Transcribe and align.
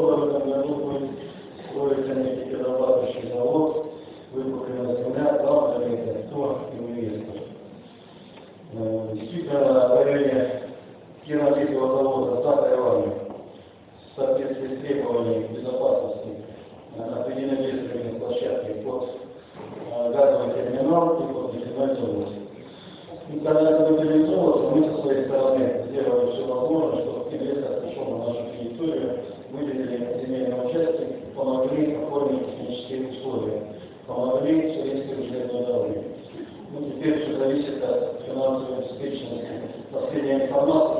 В 0.00 0.28
этом 0.28 0.50
году 0.50 0.74
будет 0.76 1.10
строиться 1.68 2.14
нефтеперерабатывающий 2.14 3.28
завод, 3.32 3.86
выкуплена 4.32 4.94
земля, 4.94 5.36
это 5.36 6.22
кто 6.28 6.70
инвестор. 6.72 7.42
Э, 8.72 9.08
Действительно, 9.12 9.88
в 9.88 10.04
районе 10.04 10.62
Кирнатикова 11.26 11.96
завода 11.96 12.42
за 12.42 12.62
Тайванем 12.62 13.12
в 13.12 14.16
соответствии 14.16 14.76
с 14.76 14.80
требованиями 14.80 15.56
безопасности 15.56 16.28
э, 16.96 17.02
отведены 17.02 17.56
действия 17.56 18.18
площадки 18.18 18.82
под 18.82 19.08
э, 19.92 20.12
газовый 20.12 20.54
терминал 20.54 21.16
и 21.16 21.32
под 21.32 21.54
нефтяной 21.54 21.94
завод. 21.96 22.28
И 23.32 23.38
когда 23.40 23.70
это 23.70 23.92
будет 23.92 24.02
реализовываться, 24.02 24.76
мы 24.76 24.96
со 24.96 25.02
своей 25.02 25.24
выделили 30.30 30.46
земельные 30.46 30.66
участки, 30.66 31.06
помогли 31.34 31.94
оформить 31.96 32.46
технические 32.46 33.08
условия, 33.10 33.62
помогли 34.06 34.74
советской 34.74 35.28
железной 35.28 35.66
дороги. 35.66 36.02
Ну, 36.72 36.90
теперь 36.90 37.24
все 37.24 37.36
зависит 37.36 37.82
от 37.82 38.22
финансовой 38.26 38.78
обеспеченности. 38.78 39.48
Последняя 39.92 40.46
информация, 40.46 40.99